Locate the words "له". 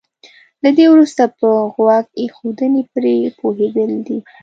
0.63-0.69